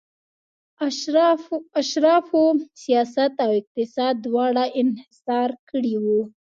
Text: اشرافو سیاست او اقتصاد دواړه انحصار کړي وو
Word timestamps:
اشرافو 1.79 2.43
سیاست 2.81 3.31
او 3.43 3.51
اقتصاد 3.61 4.13
دواړه 4.25 4.63
انحصار 4.81 5.49
کړي 5.69 5.95
وو 6.03 6.21